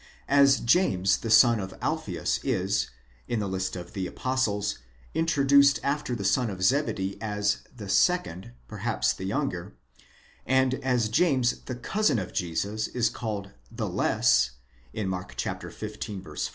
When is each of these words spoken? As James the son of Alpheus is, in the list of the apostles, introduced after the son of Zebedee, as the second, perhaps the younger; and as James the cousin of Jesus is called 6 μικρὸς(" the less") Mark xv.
As 0.29 0.59
James 0.61 1.17
the 1.19 1.29
son 1.29 1.59
of 1.59 1.75
Alpheus 1.79 2.39
is, 2.43 2.89
in 3.27 3.37
the 3.39 3.47
list 3.47 3.75
of 3.75 3.93
the 3.93 4.07
apostles, 4.07 4.79
introduced 5.13 5.79
after 5.83 6.15
the 6.15 6.25
son 6.25 6.49
of 6.49 6.63
Zebedee, 6.63 7.21
as 7.21 7.57
the 7.77 7.87
second, 7.87 8.51
perhaps 8.67 9.13
the 9.13 9.25
younger; 9.25 9.75
and 10.43 10.73
as 10.83 11.07
James 11.07 11.59
the 11.67 11.75
cousin 11.75 12.17
of 12.17 12.33
Jesus 12.33 12.87
is 12.87 13.11
called 13.11 13.49
6 13.49 13.51
μικρὸς(" 13.51 13.75
the 13.77 13.89
less") 13.89 14.51
Mark 14.95 15.37
xv. 15.37 16.49